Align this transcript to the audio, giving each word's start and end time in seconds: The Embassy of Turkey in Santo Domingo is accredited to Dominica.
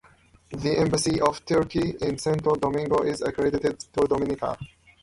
The 0.49 0.79
Embassy 0.79 1.21
of 1.21 1.45
Turkey 1.45 1.91
in 2.01 2.17
Santo 2.17 2.55
Domingo 2.55 3.03
is 3.03 3.21
accredited 3.21 3.77
to 3.95 4.07
Dominica. 4.07 4.57